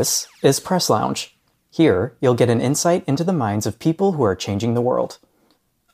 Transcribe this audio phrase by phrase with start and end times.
[0.00, 1.36] This is Press Lounge.
[1.70, 5.18] Here, you'll get an insight into the minds of people who are changing the world.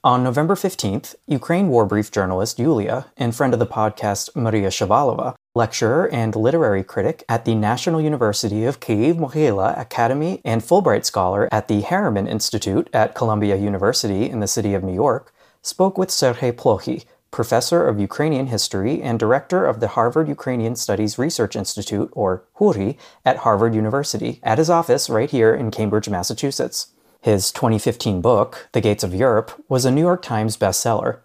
[0.05, 5.35] On November 15th, Ukraine War Brief journalist Yulia and friend of the podcast Mariia Shuvalova,
[5.57, 11.49] lecturer and literary critic at the National University of Kyiv Mohyla Academy and Fulbright scholar
[11.51, 16.11] at the Harriman Institute at Columbia University in the city of New York, spoke with
[16.11, 17.07] Serhii Plokhy,
[17.37, 22.97] professor of Ukrainian history and director of the Harvard Ukrainian Studies Research Institute, or HURI,
[23.27, 26.95] at Harvard University, at his office right here in Cambridge, Massachusetts.
[27.21, 31.19] His 2015 book, The Gates of Europe, was a New York Times bestseller.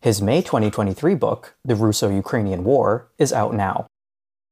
[0.00, 3.86] His May 2023 book, The Russo Ukrainian War, is out now.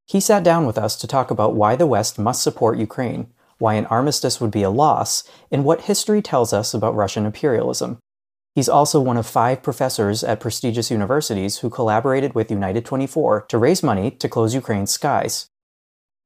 [0.04, 3.72] He sat down with us to talk about why the West must support Ukraine, why
[3.74, 8.00] an armistice would be a loss, and what history tells us about Russian imperialism.
[8.56, 13.58] He's also one of five professors at prestigious universities who collaborated with United 24 to
[13.58, 15.50] raise money to close Ukraine's skies.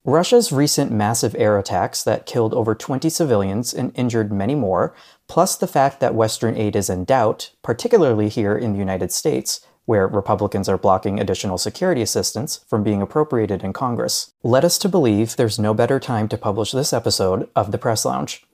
[0.05, 4.95] Russia's recent massive air attacks that killed over 20 civilians and injured many more,
[5.27, 9.67] plus the fact that Western aid is in doubt, particularly here in the United States,
[9.87, 14.89] where Republicans are blocking additional security assistance from being appropriated in Congress, led us to
[14.89, 18.47] believe there's no better time to publish this episode of the Press Lounge.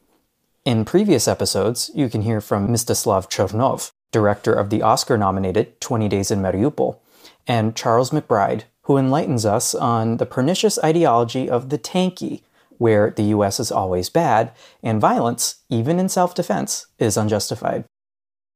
[0.66, 6.08] In previous episodes, you can hear from Mstyslav Chernov, director of the Oscar nominated 20
[6.08, 6.98] Days in Mariupol,
[7.46, 12.42] and Charles McBride, who enlightens us on the pernicious ideology of the tankie,
[12.78, 14.50] where the US is always bad
[14.82, 17.84] and violence, even in self defense, is unjustified.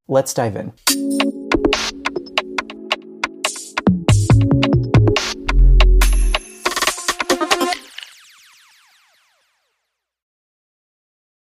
[0.08, 1.39] Let's dive in.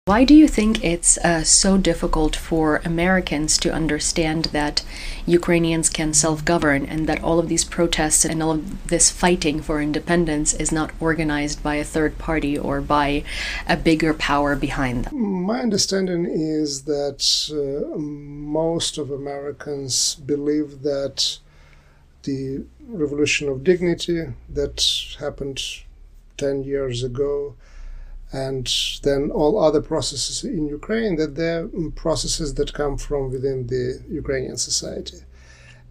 [0.05, 4.83] Why do you think it's uh, so difficult for Americans to understand that
[5.25, 9.61] Ukrainians can self govern and that all of these protests and all of this fighting
[9.61, 13.23] for independence is not organized by a third party or by
[13.65, 15.45] a bigger power behind them?
[15.45, 21.39] My understanding is that uh, most of Americans believe that
[22.23, 24.83] the revolution of dignity that
[25.21, 25.63] happened
[26.35, 27.55] 10 years ago
[28.33, 28.67] and
[29.03, 34.57] then all other processes in Ukraine that they're processes that come from within the Ukrainian
[34.57, 35.19] society.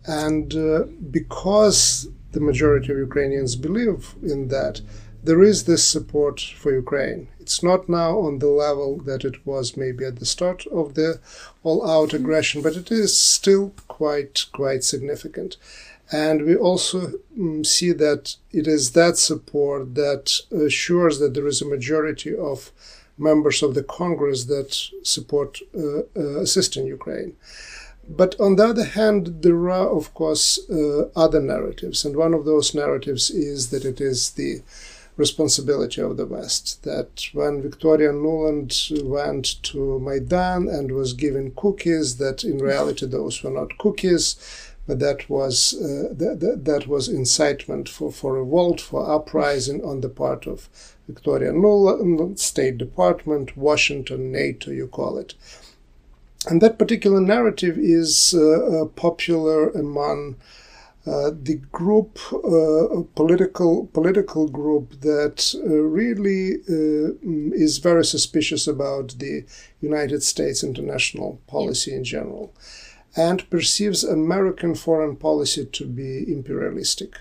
[0.04, 4.81] And uh, because the majority of Ukrainians believe in that,
[5.22, 7.28] there is this support for Ukraine.
[7.38, 11.20] It's not now on the level that it was maybe at the start of the
[11.62, 15.56] all-out aggression, but it is still quite quite significant.
[16.12, 21.62] And we also um, see that it is that support that assures that there is
[21.62, 22.70] a majority of
[23.16, 27.34] members of the Congress that support uh, uh, assisting Ukraine.
[28.08, 32.04] But on the other hand, there are, of course, uh, other narratives.
[32.04, 34.60] And one of those narratives is that it is the
[35.16, 36.82] responsibility of the West.
[36.82, 38.72] That when Victoria Nuland
[39.04, 44.36] went to Maidan and was given cookies, that in reality those were not cookies,
[44.87, 50.00] but that was uh, that, that, that, was incitement for, for revolt, for uprising on
[50.00, 50.69] the part of
[51.06, 55.34] Victoria Nuland, State Department, Washington, NATO, you call it.
[56.47, 60.37] And that particular narrative is uh, uh popular among
[61.06, 67.12] uh, the group, uh, political political group that uh, really uh,
[67.54, 69.44] is very suspicious about the
[69.81, 72.53] United States international policy in general
[73.16, 77.20] and perceives American foreign policy to be imperialistic.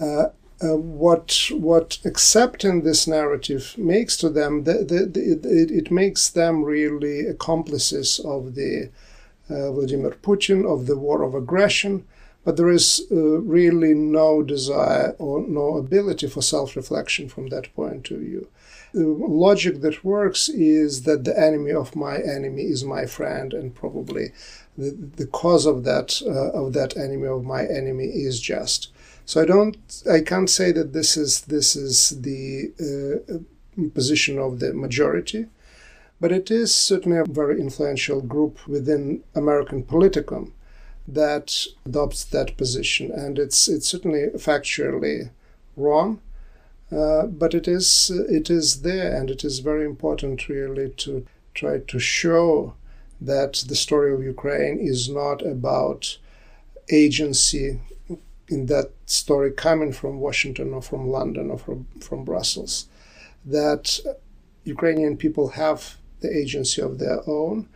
[0.00, 0.26] Uh,
[0.62, 6.30] uh, what what accepting this narrative makes to them, the, the, the, it, it, makes
[6.30, 8.88] them really accomplices of the
[9.50, 12.06] uh, Vladimir Putin of the war of aggression.
[12.46, 18.10] But there is uh, really no desire or no ability for self-reflection from that point
[18.12, 18.48] of view
[18.96, 23.74] the logic that works is that the enemy of my enemy is my friend, and
[23.74, 24.32] probably
[24.78, 28.90] the, the cause of that uh, of that enemy of my enemy is just.
[29.26, 29.76] So I don't,
[30.10, 35.46] I can't say that this is this is the uh, position of the majority,
[36.20, 40.52] but it is certainly a very influential group within American politicum
[41.08, 45.30] that adopts that position, and it's it's certainly factually
[45.76, 46.20] wrong.
[46.90, 51.78] Uh, but it is it is there, and it is very important, really, to try
[51.78, 52.74] to show
[53.20, 56.18] that the story of Ukraine is not about
[56.90, 57.80] agency
[58.48, 62.86] in that story coming from Washington or from London or from, from Brussels.
[63.44, 63.98] That
[64.64, 67.68] Ukrainian people have the agency of their own,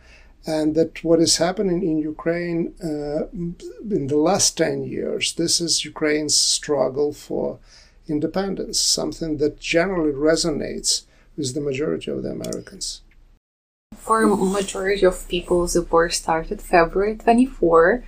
[0.45, 5.85] and that what is happening in Ukraine uh, in the last 10 years, this is
[5.85, 7.59] Ukraine's struggle for
[8.07, 11.03] independence, something that generally resonates
[11.37, 13.01] with the majority of the Americans.
[13.95, 18.03] For majority of people, the war started February 24.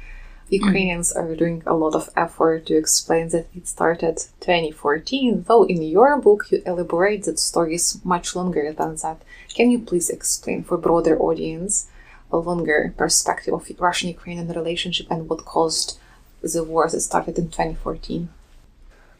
[0.50, 5.82] Ukrainians are doing a lot of effort to explain that it started 2014, though in
[5.82, 9.22] your book you elaborate that story is much longer than that.
[9.56, 11.88] Can you please explain for broader audience
[12.34, 16.00] a longer perspective of Russian-Ukrainian relationship and what caused
[16.42, 18.30] the war that started in 2014?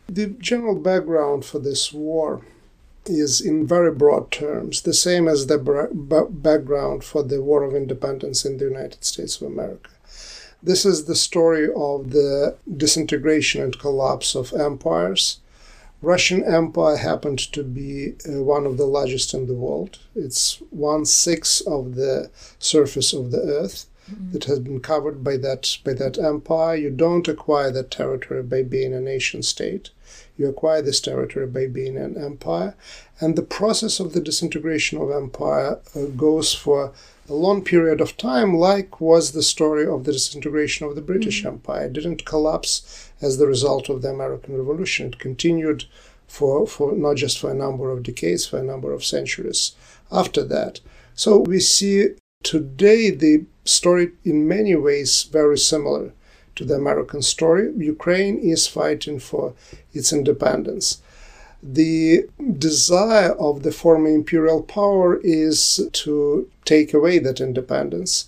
[0.10, 2.42] The general background for this war
[3.06, 5.58] is in very broad terms the same as the
[6.30, 9.90] background for the War of Independence in the United States of America.
[10.62, 15.40] This is the story of the disintegration and collapse of empires.
[16.04, 20.00] Russian Empire happened to be uh, one of the largest in the world.
[20.14, 22.30] It's one sixth of the
[22.60, 24.32] surface of the earth mm-hmm.
[24.32, 26.76] that has been covered by that by that empire.
[26.76, 29.90] You don't acquire that territory by being a nation state.
[30.38, 32.76] You acquire this territory by being an empire.
[33.20, 36.94] And the process of the disintegration of empire uh, goes for
[37.30, 41.40] a long period of time, like was the story of the disintegration of the British
[41.40, 41.56] mm-hmm.
[41.56, 41.86] Empire.
[41.86, 45.08] It didn't collapse as the result of the American Revolution.
[45.08, 45.86] It continued
[46.28, 49.74] for, for not just for a number of decades, for a number of centuries
[50.12, 50.80] after that.
[51.16, 56.12] So we see today the story in many ways very similar
[56.56, 57.72] to the American story.
[57.78, 59.54] Ukraine is fighting for
[59.94, 61.02] its independence.
[61.62, 62.28] The
[62.58, 68.28] desire of the former imperial power is to take away that independence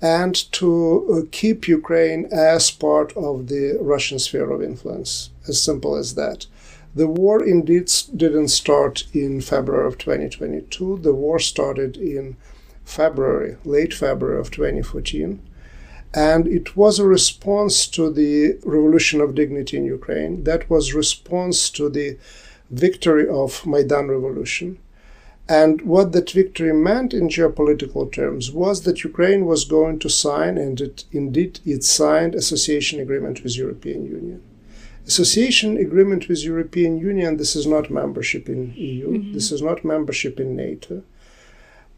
[0.00, 0.70] and to
[1.10, 5.30] uh, keep Ukraine as part of the Russian sphere of influence.
[5.48, 6.46] As simple as that.
[6.94, 10.98] The war indeed didn't start in February of 2022.
[10.98, 12.36] The war started in
[12.88, 15.40] February, late February of 2014.
[16.14, 20.44] And it was a response to the revolution of dignity in Ukraine.
[20.44, 22.16] That was response to the
[22.70, 24.78] victory of Maidan revolution.
[25.48, 30.56] And what that victory meant in geopolitical terms was that Ukraine was going to sign,
[30.58, 34.42] and it, indeed it signed, association agreement with European Union.
[35.06, 39.32] Association agreement with European Union, this is not membership in EU, mm-hmm.
[39.32, 41.02] this is not membership in NATO.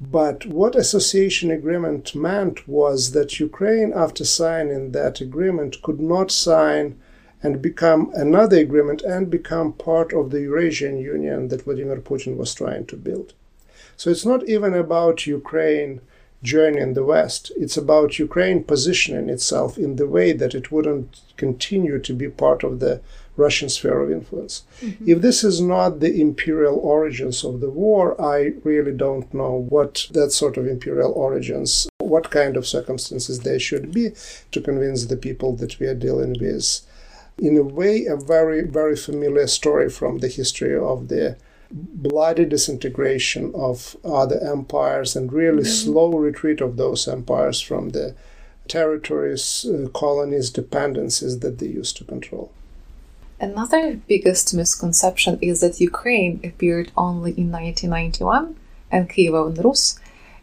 [0.01, 6.99] But what association agreement meant was that Ukraine, after signing that agreement, could not sign
[7.43, 12.55] and become another agreement and become part of the Eurasian Union that Vladimir Putin was
[12.55, 13.35] trying to build.
[13.97, 16.01] So it's not even about Ukraine
[16.43, 17.53] joining the West.
[17.57, 22.65] It's about Ukraine positioning itself in the way that it wouldn't continue to be part
[22.65, 23.03] of the
[23.41, 24.63] Russian sphere of influence.
[24.81, 25.05] Mm-hmm.
[25.13, 30.07] If this is not the imperial origins of the war, I really don't know what
[30.13, 34.11] that sort of imperial origins, what kind of circumstances there should be
[34.53, 36.67] to convince the people that we are dealing with.
[37.39, 41.37] In a way, a very, very familiar story from the history of the
[41.73, 45.91] bloody disintegration of other empires and really mm-hmm.
[45.91, 48.15] slow retreat of those empires from the
[48.69, 52.53] territories, uh, colonies, dependencies that they used to control.
[53.41, 58.55] Another biggest misconception is that Ukraine appeared only in 1991
[58.93, 59.99] and Kievan Rus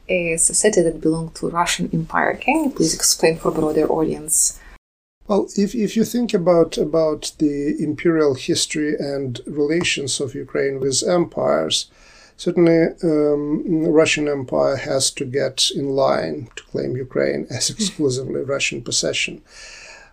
[0.08, 2.36] is a city that belonged to Russian Empire.
[2.36, 4.60] Can you please explain for broader audience?
[5.28, 11.04] Well, if, if you think about about the imperial history and relations of Ukraine with
[11.07, 11.92] empires,
[12.36, 18.81] certainly um, Russian Empire has to get in line to claim Ukraine as exclusively Russian
[18.81, 19.44] possession.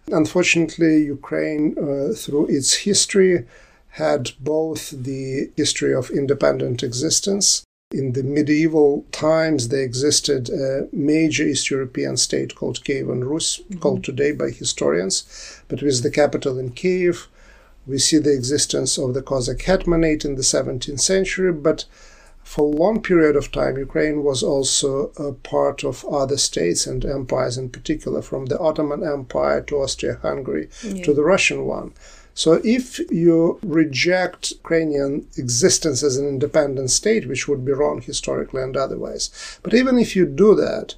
[0.09, 3.47] Unfortunately, Ukraine, uh, through its history,
[3.91, 7.65] had both the history of independent existence.
[7.93, 13.79] In the medieval times, there existed a major East European state called Kievan Rus, mm-hmm.
[13.79, 17.29] called today by historians, but with the capital in Kiev.
[17.87, 21.85] We see the existence of the Cossack Hetmanate in the 17th century, but
[22.45, 27.05] for a long period of time, Ukraine was also a part of other states and
[27.05, 31.03] empires, in particular, from the Ottoman Empire to Austria Hungary yeah.
[31.05, 31.95] to the Russian one.
[32.35, 38.63] So, if you reject Ukrainian existence as an independent state, which would be wrong historically
[38.63, 39.31] and otherwise,
[39.63, 40.97] but even if you do that,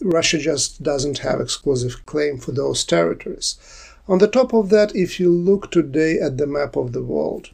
[0.00, 3.56] Russia just doesn't have exclusive claim for those territories.
[4.08, 7.50] On the top of that, if you look today at the map of the world,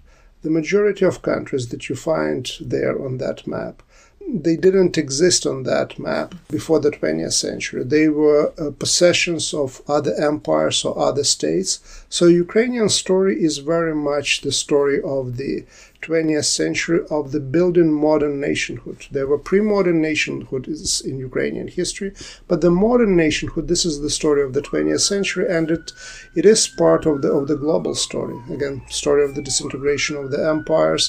[0.46, 3.82] the majority of countries that you find there on that map
[4.28, 7.84] they didn't exist on that map before the 20th century.
[7.84, 12.04] They were uh, possessions of other empires or other states.
[12.08, 15.64] So Ukrainian story is very much the story of the
[16.06, 19.06] 20th century of the building modern nationhood.
[19.10, 22.12] There were pre-modern nationhoods in Ukrainian history,
[22.48, 25.92] but the modern nationhood, this is the story of the 20th century, and it
[26.34, 28.36] it is part of the of the global story.
[28.56, 31.04] Again, story of the disintegration of the empires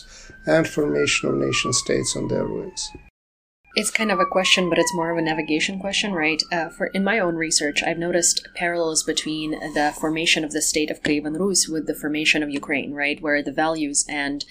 [0.45, 2.89] and formation of nation states on their ruins.
[3.79, 6.41] It's kind of a question, but it's more of a navigation question, right?
[6.51, 10.89] Uh, for in my own research, I've noticed parallels between the formation of the state
[10.89, 14.43] of Kievan Rus with the formation of Ukraine, right, where the values and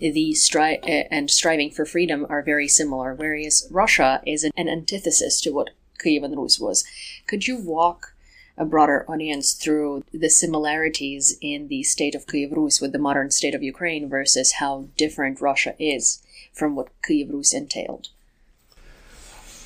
[0.00, 4.68] the stri- uh, and striving for freedom are very similar, whereas Russia is an, an
[4.68, 5.70] antithesis to what
[6.04, 6.82] Kievan Rus was.
[7.28, 8.14] Could you walk
[8.58, 13.30] a broader audience through the similarities in the state of Kiev Rus with the modern
[13.30, 16.20] state of Ukraine versus how different Russia is
[16.52, 18.08] from what Kiev Rus entailed?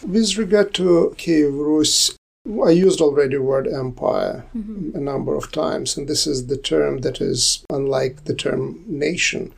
[0.04, 2.16] With regard to Kiev Rus,
[2.64, 4.96] I used already the word empire Mm-hmm.
[4.96, 9.52] a number of times, and this is the term that is, unlike the term nation,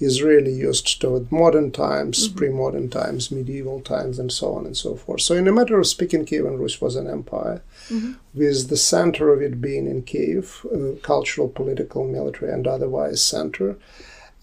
[0.00, 2.36] is really used toward modern times, Mhm.
[2.36, 5.20] pre-modern times, medieval times, and so on and so forth.
[5.20, 8.16] So, in a matter of speaking, Kievan Rus was an empire, Mhm.
[8.34, 13.76] with the center of it being in Kiev, uh, cultural, political, military, and otherwise center,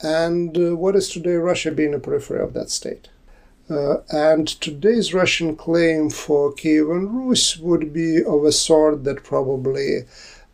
[0.02, 3.10] and uh, what is today Russia being a periphery of that state.
[3.70, 10.06] Uh, and today's Russian claim for Kievan Rus would be of a sort that probably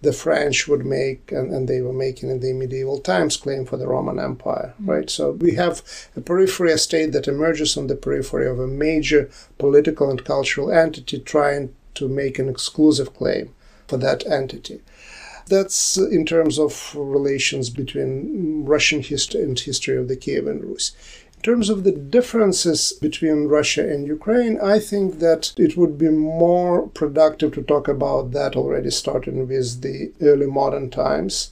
[0.02, 3.78] the French would make, and, and they were making in the medieval times, claim for
[3.78, 5.10] the Roman Empire, right?
[5.10, 5.82] So we have
[6.16, 10.72] a periphery, a state that emerges on the periphery of a major political and cultural
[10.72, 13.56] entity trying to make an exclusive claim
[13.88, 14.82] for that entity.
[15.48, 20.92] That's in terms of relations between Russian history and history of the Kievan Rus.
[21.46, 26.10] In terms of the differences between Russia and Ukraine, I think that it would be
[26.10, 31.52] more productive to talk about that already starting with the early modern times,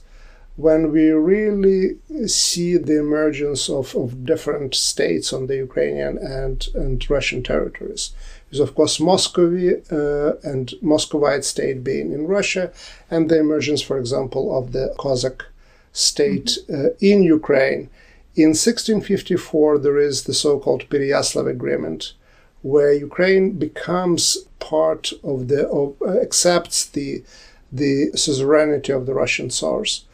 [0.56, 7.08] when we really see the emergence of, of different states on the Ukrainian and, and
[7.08, 8.10] Russian territories.
[8.46, 12.72] Because, of course, Muscovy uh, and Muscovite state being in Russia,
[13.12, 15.44] and the emergence, for example, of the Cossack
[15.92, 17.90] state uh, in Ukraine.
[18.36, 22.14] In 1654, there is the so called Pereyaslav Agreement,
[22.62, 27.22] where Ukraine becomes part of the, of, uh, accepts the,
[27.70, 30.04] the suzerainty of the Russian Tsars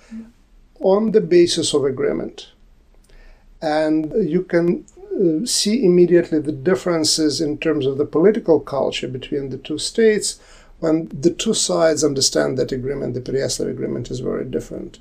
[0.81, 2.49] on the basis of agreement.
[3.63, 4.85] And you can
[5.15, 10.41] uh, see immediately the differences in terms of the political culture between the two states
[10.81, 14.99] when the two sides understand that agreement, the Pereyaslav agreement, is very different.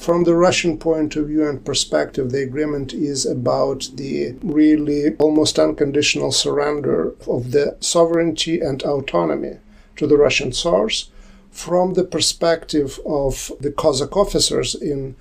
[0.00, 5.58] From the Russian point of view and perspective, the agreement is about the really almost
[5.58, 9.56] unconditional surrender of the sovereignty and autonomy
[9.96, 11.08] to the Russian Tsars.
[11.50, 15.16] From the perspective of the Cossack officers in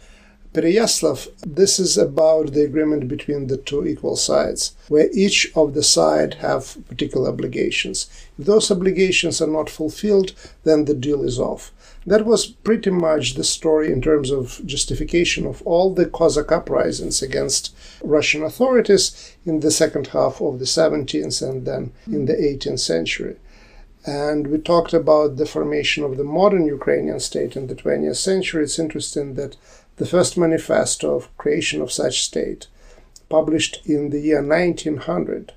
[0.54, 5.84] Pereyaslav, this is about the agreement between the two equal sides, where each of the
[5.84, 8.10] side have particular obligations.
[8.38, 10.34] If those obligations are not fulfilled,
[10.66, 11.72] then the deal is off.
[12.06, 17.22] That was pretty much the story in terms of justification of all the Cossack uprisings
[17.22, 22.80] against Russian authorities in the second half of the 17th and then in the 18th
[22.80, 23.36] century.
[24.04, 28.64] And we talked about the formation of the modern Ukrainian state in the 20th century.
[28.64, 29.56] It's interesting that
[29.98, 32.68] the first manifesto of creation of such state,
[33.30, 35.54] published in the year 1900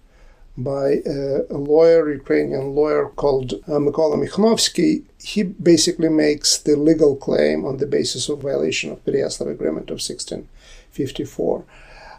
[0.56, 7.64] by a, lawyer, Ukrainian lawyer called uh, Mykola Mikhnovsky, he basically makes the legal claim
[7.64, 11.64] on the basis of violation of Pereyaslav Agreement of 1654.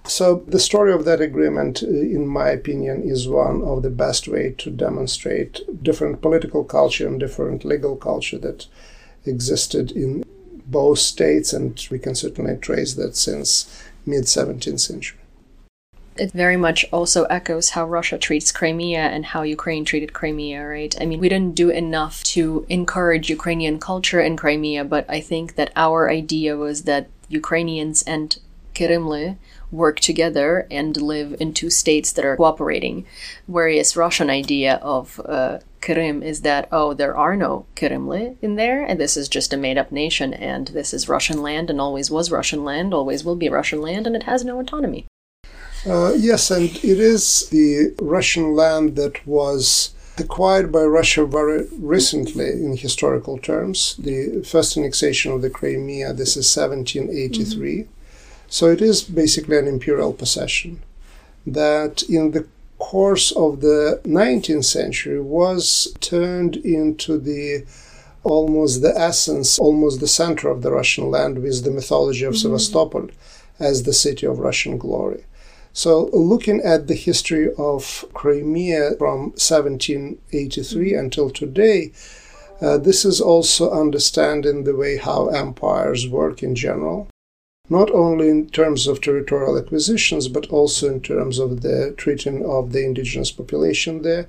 [0.03, 4.53] So the story of that agreement, in my opinion, is one of the best way
[4.59, 8.67] to demonstrate different political culture and different legal culture that
[9.25, 10.23] existed in
[10.67, 15.19] both states, and we can certainly trace that since mid 17th century.
[16.17, 20.95] It very much also echoes how Russia treats Crimea and how Ukraine treated Crimea, right?
[21.01, 25.55] I mean, we didn't do enough to encourage Ukrainian culture in Crimea, but I think
[25.55, 28.37] that our idea was that Ukrainians and
[28.73, 29.35] Kirymli
[29.71, 33.05] work together and live in two states that are cooperating.
[33.45, 38.83] Whereas Russian idea of uh, Krim is that oh there are no Kirymli in there
[38.83, 42.09] and this is just a made up nation and this is Russian land and always
[42.09, 45.05] was Russian land, always will be Russian land and it has no autonomy.
[45.85, 52.49] Uh, yes, and it is the Russian land that was acquired by Russia very recently
[52.49, 53.95] in historical terms.
[53.97, 57.77] The first annexation of the Crimea, this is 1783.
[57.77, 57.91] Mm-hmm.
[58.47, 60.81] So it is basically an imperial possession
[61.45, 62.47] that in the
[62.79, 67.65] course of the 19th century was turned into the
[68.23, 72.41] almost the essence, almost the center of the Russian land with the mythology of mm-hmm.
[72.41, 73.09] Sevastopol
[73.59, 75.25] as the city of Russian glory.
[75.77, 81.91] So, looking at the history of Crimea from 1783 until today,
[82.61, 87.09] uh, this is also understanding the way how empires work in general,
[87.67, 92.71] not only in terms of territorial acquisitions, but also in terms of the treating of
[92.71, 94.27] the indigenous population there,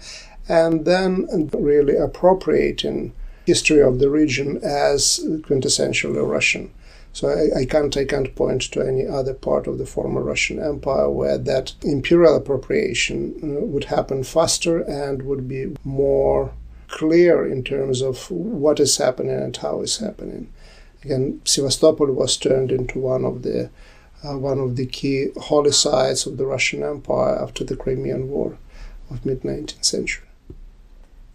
[0.49, 3.13] and then really appropriating
[3.47, 6.73] history of the region as quintessentially Russian.
[7.17, 10.63] So I, I, can't I can't point to any other part of the former Russian
[10.63, 16.53] Empire where that imperial appropriation uh, would happen faster and would be more
[16.89, 20.53] clear in terms of what is happening and how it's happening.
[21.03, 23.71] Again, Sevastopol was turned into one of the
[24.23, 28.59] uh, one of the key holy sites of the Russian Empire after the Crimean War
[29.11, 30.29] of mid 19th century,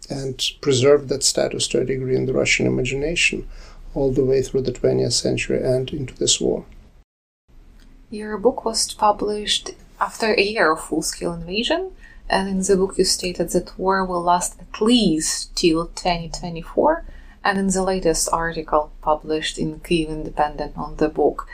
[0.08, 3.48] and preserved that status to a degree in the Russian imagination
[3.94, 6.64] all the way through the 20th century and into this war.
[8.10, 9.70] Your book was published
[10.00, 11.92] after a year of full scale invasion,
[12.28, 17.04] and in the book you stated that war will last at least till 2024.
[17.44, 21.48] And in the latest article published in Kyiv Independent on the book,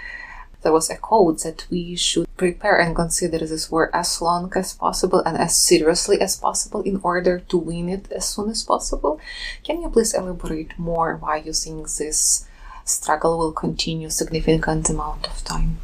[0.63, 4.75] there was a quote that we should prepare and consider this war as long as
[4.75, 9.21] possible and as seriously as possible in order to win it as soon as possible.
[9.63, 12.47] Can you please elaborate more why you think this
[12.85, 15.79] struggle will continue significant amount of time?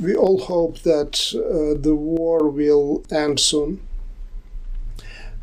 [0.00, 3.80] We all hope that uh, the war will end soon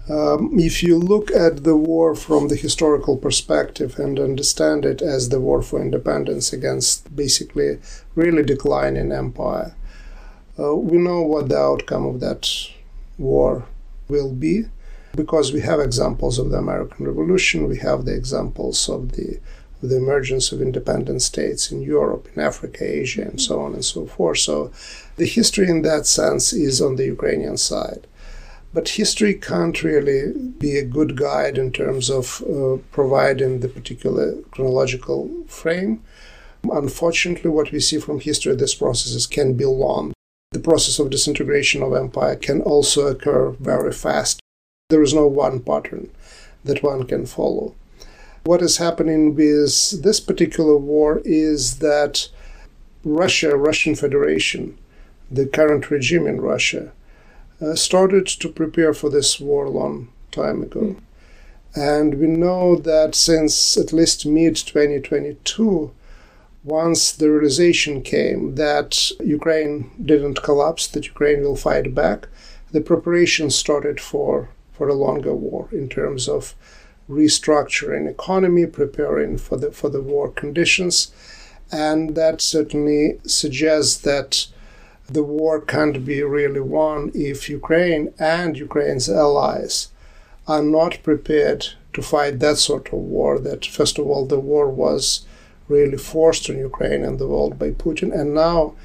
[0.09, 5.29] um, if you look at the war from the historical perspective and understand it as
[5.29, 7.79] the war for independence against basically
[8.13, 9.75] really declining empire,
[10.59, 12.49] uh, we know what the outcome of that
[13.17, 13.65] war
[14.07, 14.65] will be
[15.15, 19.39] because we have examples of the American Revolution, we have the examples of the
[19.81, 23.83] of the emergence of independent states in Europe, in Africa, Asia, and so on and
[23.83, 24.39] so forth.
[24.39, 24.71] So
[25.17, 28.07] the history in that sense is on the Ukrainian side.
[28.75, 34.35] But history can't really be a good guide in terms of uh, providing the particular
[34.51, 36.03] chronological frame.
[36.61, 40.11] Unfortunately, what we see from history, these processes can be long.
[40.51, 44.41] The process of disintegration of empire can also occur very fast.
[44.89, 46.09] There is no one pattern
[46.65, 47.75] that one can follow.
[48.43, 52.27] What is happening with this particular war is that
[53.05, 54.77] Russia, Russian Federation,
[55.31, 56.91] the current regime in Russia,
[57.61, 60.79] uh, started to prepare for this war a long time ago.
[60.79, 61.01] Mm.
[61.75, 65.91] And we know that since at least mid 2022,
[66.63, 72.27] once the realization came that Ukraine didn't collapse, that Ukraine will fight back,
[72.71, 76.55] the preparations started for, for a longer war in terms of
[77.09, 81.11] restructuring economy, preparing for the for the war conditions,
[81.71, 84.47] and that certainly suggests that
[85.07, 89.89] the war can't be really won if Ukraine and Ukraine's allies
[90.47, 93.39] are not prepared to fight that sort of war.
[93.39, 95.25] That, first of all, the war was
[95.67, 98.75] really forced on Ukraine and the world by Putin, and now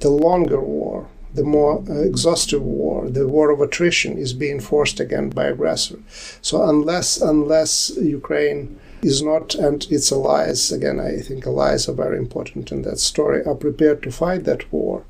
[0.00, 5.00] the longer war, the more uh, exhaustive war, the war of attrition is being forced
[5.00, 5.98] again by aggressor.
[6.40, 12.18] So unless unless Ukraine is not and its allies, again, I think allies are very
[12.18, 15.04] important in that story, are prepared to fight that war,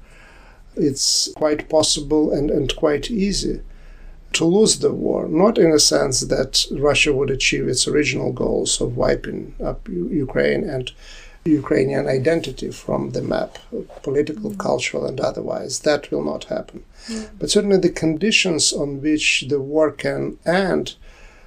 [0.76, 3.60] it's quite possible and, and quite easy
[4.32, 8.80] to lose the war, not in a sense that Russia would achieve its original goals
[8.80, 10.92] of wiping up U- Ukraine and
[11.46, 13.58] Ukrainian identity from the map,
[14.02, 14.58] political, mm.
[14.58, 15.80] cultural, and otherwise.
[15.80, 16.82] That will not happen.
[17.08, 17.26] Yeah.
[17.38, 20.96] But certainly the conditions on which the war can end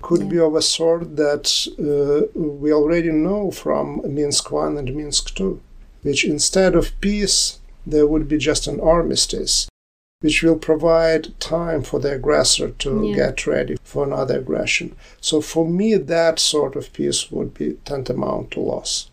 [0.02, 0.30] could yeah.
[0.30, 1.46] be of a sort that
[1.78, 5.62] uh, we already know from Minsk 1 and Minsk 2,
[6.04, 7.60] which instead of peace,
[7.92, 9.68] there would be just an armistice,
[10.22, 13.16] which will provide time for the aggressor to yeah.
[13.16, 14.96] get ready for another aggression.
[15.22, 19.10] So for me, that sort of peace would be tantamount to loss.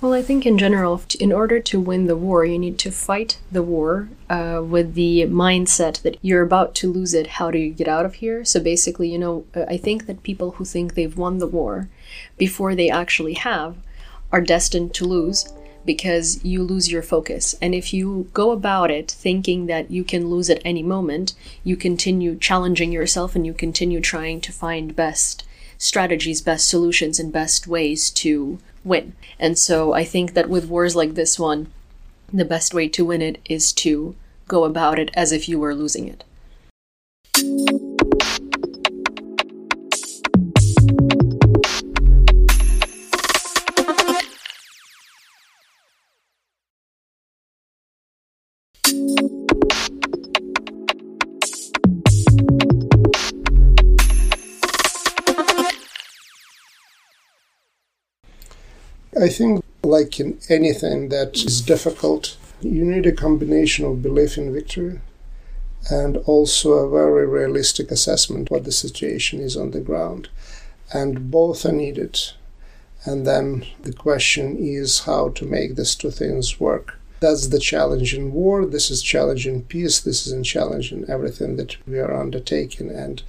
[0.00, 3.38] Well, I think in general, in order to win the war, you need to fight
[3.52, 7.26] the war uh, with the mindset that you're about to lose it.
[7.38, 8.42] How do you get out of here?
[8.42, 11.88] So basically, you know, uh, I think that people who think they've won the war
[12.38, 13.76] before they actually have
[14.32, 15.52] are destined to lose
[15.90, 17.56] because you lose your focus.
[17.60, 21.74] And if you go about it thinking that you can lose at any moment, you
[21.76, 25.42] continue challenging yourself and you continue trying to find best
[25.78, 29.14] strategies, best solutions, and best ways to win.
[29.36, 31.72] And so I think that with wars like this one,
[32.32, 34.14] the best way to win it is to
[34.46, 37.89] go about it as if you were losing it.
[59.20, 64.52] I think, like in anything that is difficult, you need a combination of belief in
[64.52, 65.00] victory
[65.90, 70.28] and also a very realistic assessment what the situation is on the ground.
[70.92, 72.18] And both are needed.
[73.04, 76.98] And then the question is how to make these two things work.
[77.20, 78.64] That's the challenge in war.
[78.64, 80.00] This is challenge in peace.
[80.00, 82.90] This is a challenge in everything that we are undertaking.
[82.90, 83.22] And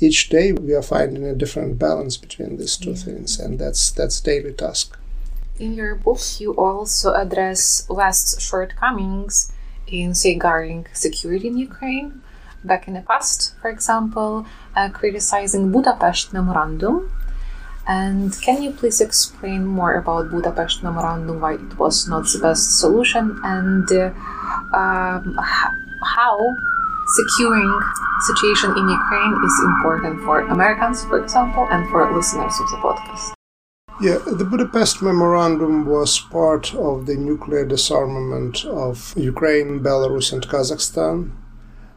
[0.00, 4.20] each day we are finding a different balance between these two things, and that's that's
[4.20, 4.96] daily task.
[5.60, 9.52] In your book, you also address West's shortcomings
[9.86, 12.22] in safeguarding security in Ukraine.
[12.64, 17.12] Back in the past, for example, uh, criticizing Budapest Memorandum.
[17.86, 22.80] And can you please explain more about Budapest Memorandum, why it was not the best
[22.80, 24.16] solution, and uh,
[24.72, 25.36] um,
[26.16, 26.36] how
[27.20, 27.72] securing
[28.20, 33.39] situation in Ukraine is important for Americans, for example, and for listeners of the podcast.
[34.02, 41.32] Yeah, the Budapest Memorandum was part of the nuclear disarmament of Ukraine, Belarus, and Kazakhstan,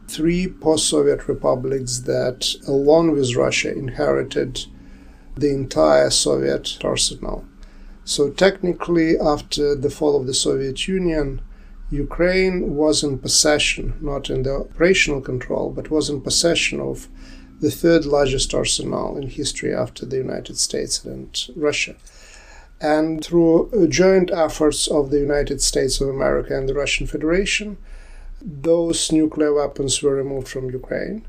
[0.06, 4.66] three post Soviet republics that, along with Russia, inherited
[5.34, 7.46] the entire Soviet arsenal.
[8.04, 11.40] So, technically, after the fall of the Soviet Union,
[11.90, 17.08] Ukraine was in possession, not in the operational control, but was in possession of
[17.60, 21.94] the third largest arsenal in history after the United States and Russia.
[22.80, 27.78] And through joint efforts of the United States of America and the Russian Federation,
[28.42, 31.24] those nuclear weapons were removed from Ukraine.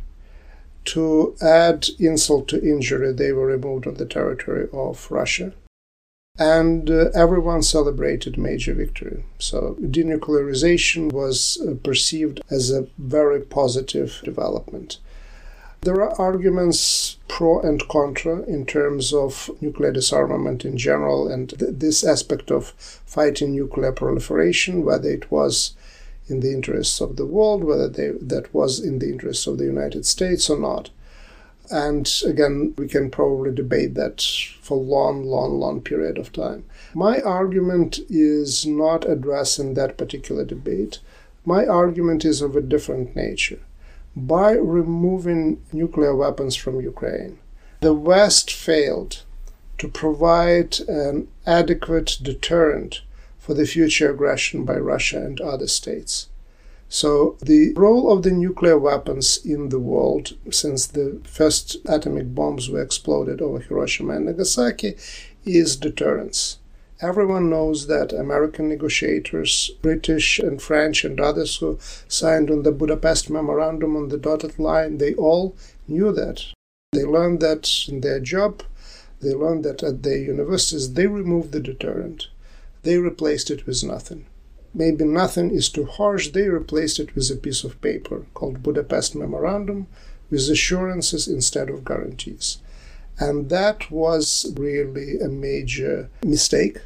[0.86, 5.54] To add insult to injury, they were removed on the territory of Russia
[6.38, 9.24] and uh, everyone celebrated major victory.
[9.40, 14.98] So denuclearization was uh, perceived as a very positive development.
[15.86, 21.76] There are arguments pro and contra in terms of nuclear disarmament in general and th-
[21.78, 22.70] this aspect of
[23.06, 25.76] fighting nuclear proliferation, whether it was
[26.28, 29.66] in the interests of the world, whether they, that was in the interests of the
[29.66, 30.90] United States or not.
[31.70, 34.24] And again, we can probably debate that
[34.62, 36.66] for long, long, long period of time.
[36.96, 40.98] My argument is not addressing that particular debate.
[41.46, 43.60] My argument is of a different nature.
[44.16, 47.38] By removing nuclear weapons from Ukraine,
[47.82, 49.24] the West failed
[49.78, 53.02] to provide an adequate deterrent
[53.38, 56.30] for the future aggression by Russia and other states.
[56.88, 62.70] So, the role of the nuclear weapons in the world since the first atomic bombs
[62.70, 64.96] were exploded over Hiroshima and Nagasaki
[65.44, 66.60] is deterrence.
[67.02, 71.78] Everyone knows that American negotiators, British and French and others who
[72.08, 75.56] signed on the Budapest Memorandum on the dotted line, they all
[75.88, 76.46] knew that.
[76.94, 78.64] They learned that in their job,
[79.22, 82.28] they learned that at their universities, they removed the deterrent.
[82.84, 84.26] They replaced it with nothing
[84.76, 89.16] maybe nothing is too harsh, they replaced it with a piece of paper called Budapest
[89.16, 89.88] Memorandum
[90.30, 92.58] with assurances instead of guarantees.
[93.20, 96.80] And that was really a major mistake.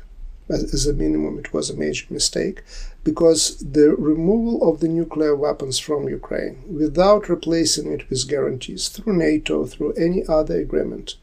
[0.49, 2.63] As a minimum, it was a major mistake
[3.03, 9.15] because the removal of the nuclear weapons from Ukraine without replacing it with guarantees through
[9.15, 11.15] NATO, through any other agreement,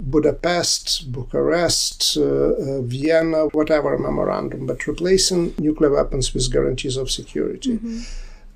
[0.00, 7.74] Budapest, Bucharest, uh, uh, Vienna, whatever memorandum, but replacing nuclear weapons with guarantees of security.
[7.76, 8.00] Mm-hmm.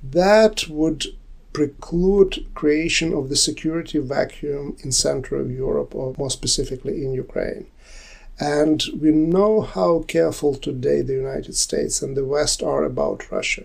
[0.02, 1.06] That would
[1.52, 7.66] preclude creation of the security vacuum in Central Europe, or more specifically in Ukraine.
[8.40, 13.64] And we know how careful today the United States and the West are about Russia.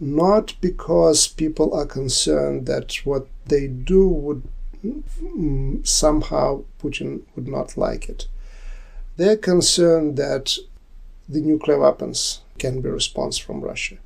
[0.00, 4.42] Not because people are concerned that what they do would
[4.84, 8.28] mm, somehow Putin would not like it.
[9.16, 10.56] They're concerned that
[11.28, 13.96] the nuclear weapons can be response from Russia.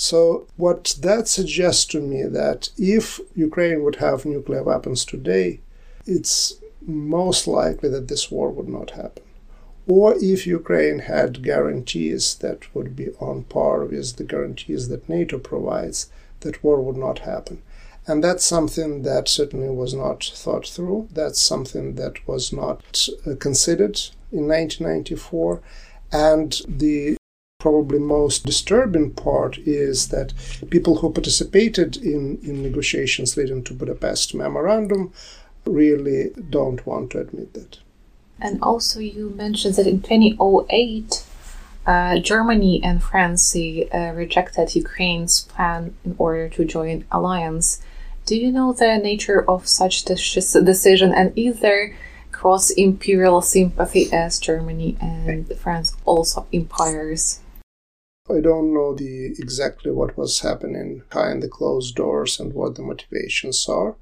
[0.00, 5.60] So what that suggests to me that if Ukraine would have nuclear weapons today,
[6.06, 9.24] it's most likely that this war would not happen.
[9.86, 15.38] Or if Ukraine had guarantees that would be on par with the guarantees that NATO
[15.38, 16.10] provides,
[16.40, 17.60] that war would not happen.
[18.06, 21.08] And that's something that certainly was not thought through.
[21.12, 24.00] That's something that was not uh, considered
[24.32, 25.60] in 1994.
[26.10, 27.19] And the
[27.60, 30.32] probably most disturbing part is that
[30.70, 35.12] people who participated in, in negotiations leading to Budapest memorandum
[35.64, 37.78] really don't want to admit that.
[38.40, 41.24] And also, you mentioned that in 2008,
[41.86, 47.82] uh, Germany and France uh, rejected Ukraine's plan in order to join alliance.
[48.26, 51.96] Do you know the nature of such decision, and is there
[52.32, 57.40] cross imperial sympathy as Germany and France also empires?
[58.36, 62.82] I don't know the exactly what was happening behind the closed doors and what the
[62.82, 63.96] motivations are.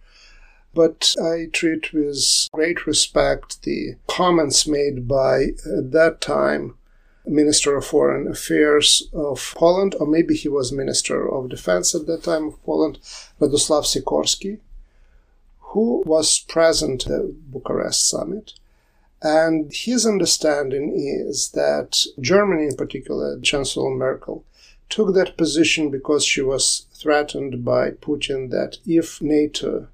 [0.75, 6.77] But I treat with great respect the comments made by, at that time,
[7.27, 12.23] Minister of Foreign Affairs of Poland, or maybe he was Minister of Defense at that
[12.23, 12.99] time of Poland,
[13.41, 14.61] Radoslav Sikorski,
[15.59, 18.55] who was present at the Bucharest summit.
[19.22, 24.44] And his understanding is that Germany, in particular, Chancellor Merkel,
[24.88, 29.88] took that position because she was threatened by Putin that if NATO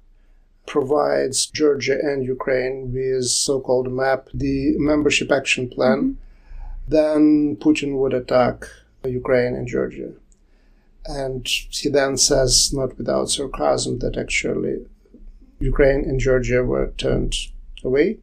[0.67, 6.61] provides Georgia and Ukraine with so-called MAP, the membership action plan, mm-hmm.
[6.87, 8.65] then Putin would attack
[9.03, 10.11] Ukraine and Georgia.
[11.05, 14.85] And he then says, not without sarcasm, that actually
[15.59, 17.35] Ukraine and Georgia were turned
[17.83, 18.19] away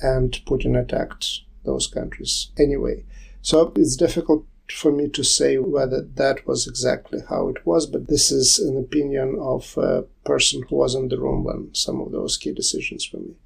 [0.00, 3.04] and Putin attacked those countries anyway.
[3.42, 8.08] So it's difficult for me to say whether that was exactly how it was, but
[8.08, 12.12] this is an opinion of a person who was in the room when some of
[12.12, 13.36] those key decisions were made.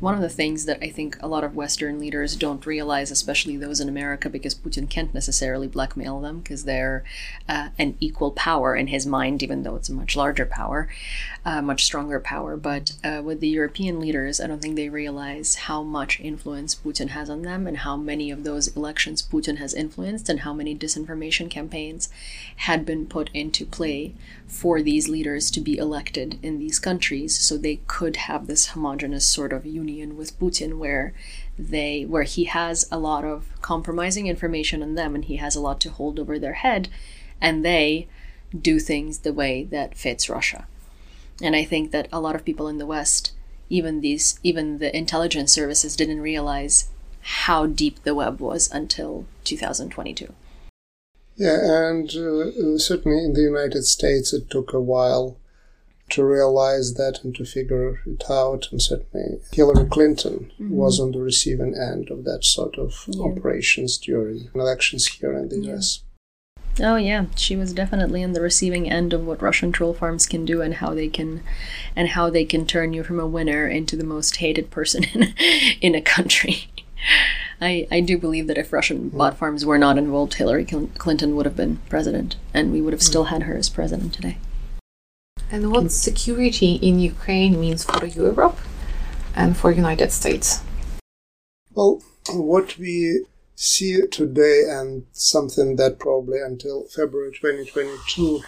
[0.00, 3.56] One of the things that I think a lot of Western leaders don't realize, especially
[3.56, 7.02] those in America, because Putin can't necessarily blackmail them because they're
[7.48, 10.88] uh, an equal power in his mind, even though it's a much larger power,
[11.44, 12.56] uh, much stronger power.
[12.56, 17.08] But uh, with the European leaders, I don't think they realize how much influence Putin
[17.08, 20.76] has on them and how many of those elections Putin has influenced and how many
[20.76, 22.08] disinformation campaigns
[22.54, 24.14] had been put into play
[24.46, 29.26] for these leaders to be elected in these countries so they could have this homogenous
[29.26, 31.14] sort of union with Putin where
[31.58, 35.60] they where he has a lot of compromising information on them and he has a
[35.60, 36.88] lot to hold over their head
[37.40, 38.06] and they
[38.58, 40.66] do things the way that fits Russia.
[41.42, 43.32] And I think that a lot of people in the West,
[43.68, 46.88] even these even the intelligence services didn't realize
[47.20, 50.32] how deep the web was until 2022.
[51.36, 55.36] Yeah, and uh, certainly in the United States, it took a while
[56.10, 58.68] to realize that and to figure it out.
[58.70, 60.70] And certainly Hillary Clinton mm-hmm.
[60.70, 63.22] was on the receiving end of that sort of yeah.
[63.22, 65.74] operations during elections here in the yeah.
[65.74, 66.02] US.
[66.80, 70.44] Oh yeah, she was definitely on the receiving end of what Russian troll farms can
[70.44, 71.42] do and how they can
[71.96, 75.34] and how they can turn you from a winner into the most hated person in
[75.80, 76.68] in a country.
[77.60, 81.46] I, I do believe that if Russian bot farms were not involved, Hillary Clinton would
[81.46, 84.38] have been president, and we would have still had her as president today.
[85.50, 88.58] And what security in Ukraine means for Europe
[89.34, 90.62] and for United States?
[91.74, 98.42] Well, what we see today, and something that probably until February 2022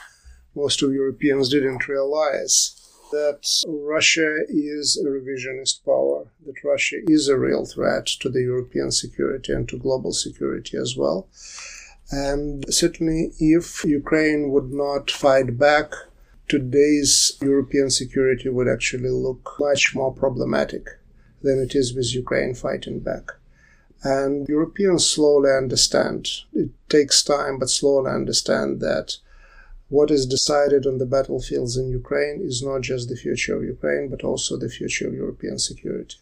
[0.54, 2.76] most of Europeans didn't realize,
[3.12, 8.90] that Russia is a revisionist power, that Russia is a real threat to the European
[8.90, 11.28] security and to global security as well.
[12.12, 15.92] And certainly, if Ukraine would not fight back,
[16.50, 20.84] today's European security would actually look much more problematic
[21.42, 23.30] than it is with Ukraine fighting back.
[24.02, 29.18] And Europeans slowly understand, it takes time, but slowly understand that
[29.88, 34.08] what is decided on the battlefields in Ukraine is not just the future of Ukraine,
[34.08, 36.16] but also the future of European security.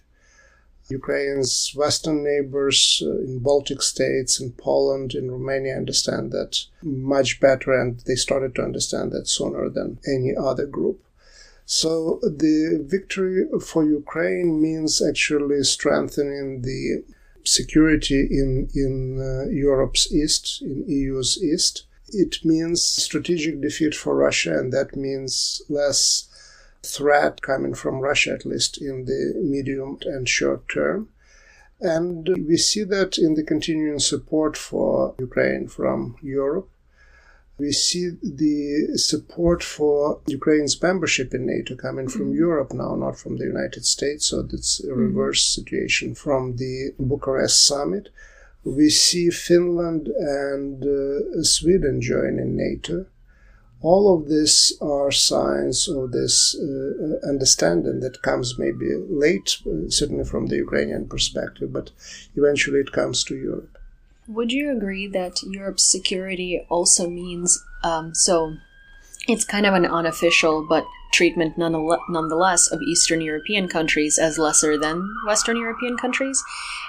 [0.90, 7.72] Ukraine's western neighbors uh, in Baltic states, in Poland, in Romania understand that much better,
[7.72, 11.04] and they started to understand that sooner than any other group.
[11.66, 17.04] So the victory for Ukraine means actually strengthening the
[17.44, 24.58] security in in uh, Europe's east, in EU's east, it means strategic defeat for Russia,
[24.58, 26.27] and that means less
[26.88, 31.08] threat coming from Russia, at least in the medium and short term.
[31.80, 36.68] And we see that in the continuing support for Ukraine from Europe.
[37.58, 42.44] We see the support for Ukraine's membership in NATO coming from mm-hmm.
[42.46, 44.26] Europe now, not from the United States.
[44.26, 45.00] So that's a mm-hmm.
[45.06, 45.60] reverse mm-hmm.
[45.60, 48.10] situation from the Bucharest summit
[48.64, 53.06] we see Finland and uh, Sweden joining NATO.
[53.80, 60.24] All of this are signs of this uh, understanding that comes maybe late, uh, certainly
[60.24, 61.90] from the Ukrainian perspective, but
[62.34, 63.78] eventually it comes to Europe.
[64.26, 68.56] Would you agree that Europe's security also means um, so?
[69.28, 75.06] It's kind of an unofficial but treatment nonetheless of Eastern European countries as lesser than
[75.26, 76.42] Western European countries.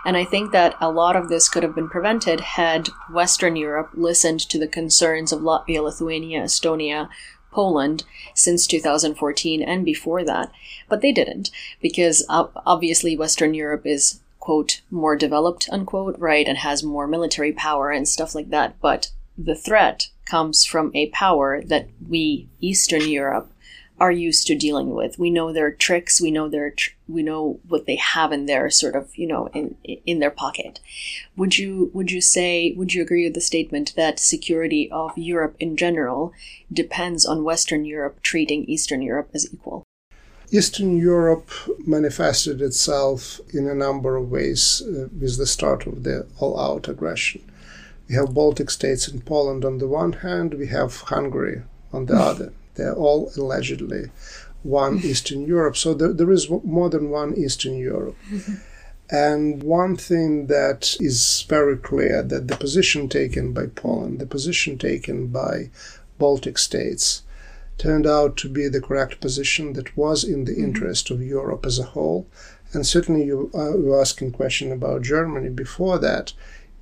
[0.05, 3.89] And I think that a lot of this could have been prevented had Western Europe
[3.93, 7.09] listened to the concerns of Latvia, Lithuania, Estonia,
[7.51, 10.51] Poland since 2014 and before that,
[10.87, 16.83] but they didn't because obviously Western Europe is quote more developed unquote right and has
[16.83, 21.87] more military power and stuff like that but the threat comes from a power that
[22.07, 23.51] we eastern europe
[23.99, 25.19] are used to dealing with.
[25.19, 26.21] We know their tricks.
[26.21, 29.47] We know their tr- we know what they have in their sort of you know
[29.53, 30.79] in in their pocket.
[31.35, 35.55] Would you would you say would you agree with the statement that security of Europe
[35.59, 36.33] in general
[36.71, 39.83] depends on Western Europe treating Eastern Europe as equal?
[40.51, 41.51] Eastern Europe
[41.85, 47.41] manifested itself in a number of ways uh, with the start of the all-out aggression.
[48.09, 50.55] We have Baltic states and Poland on the one hand.
[50.55, 51.61] We have Hungary
[51.93, 52.51] on the other.
[52.75, 54.09] They're all allegedly
[54.63, 55.77] one Eastern Europe.
[55.77, 58.17] So there, there is more than one Eastern Europe.
[59.11, 64.77] And one thing that is very clear that the position taken by Poland, the position
[64.77, 65.71] taken by
[66.19, 67.23] Baltic states,
[67.79, 70.65] turned out to be the correct position that was in the mm-hmm.
[70.65, 72.27] interest of Europe as a whole.
[72.71, 76.33] And certainly, you uh, were asking question about Germany before that.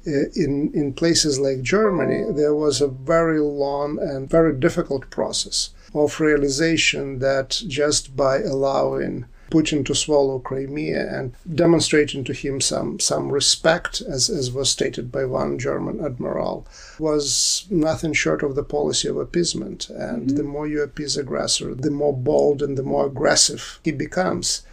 [0.08, 5.72] Uh, in in places like Germany, there was a very long and very difficult process
[5.94, 13.00] of realization that just by allowing Putin to swallow Crimea and demonstrating to him some,
[13.00, 16.68] some respect, as, as was stated by one German admiral,
[17.00, 19.90] was nothing short of the policy of appeasement.
[19.90, 20.38] And mm-hmm.
[20.38, 24.64] the more you appease aggressor, the more bold and the more aggressive he becomes.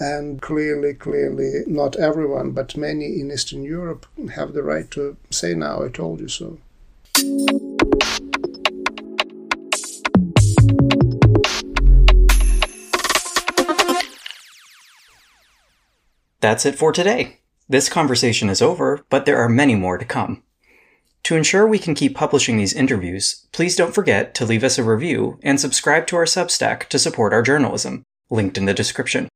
[0.00, 5.54] And clearly, clearly, not everyone, but many in Eastern Europe have the right to say,
[5.54, 6.58] Now I told you so.
[16.40, 17.38] That's it for today.
[17.68, 20.44] This conversation is over, but there are many more to come.
[21.24, 24.84] To ensure we can keep publishing these interviews, please don't forget to leave us a
[24.84, 29.28] review and subscribe to our Substack to support our journalism, linked in the description.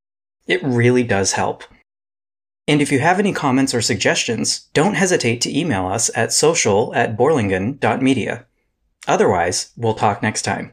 [0.46, 1.64] It really does help.
[2.68, 6.94] And if you have any comments or suggestions, don't hesitate to email us at social
[6.94, 8.46] at borlingen.media.
[9.08, 10.72] Otherwise, we'll talk next time.